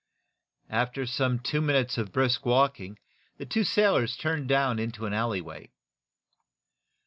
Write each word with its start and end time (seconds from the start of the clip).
After 0.71 1.05
some 1.05 1.37
two 1.37 1.61
minutes 1.61 1.95
of 1.99 2.11
brisk 2.11 2.43
walking 2.43 2.97
the 3.37 3.45
two 3.45 3.63
sailors 3.63 4.17
turned 4.17 4.47
down 4.49 4.79
into 4.79 5.05
an 5.05 5.13
alleyway. 5.13 5.69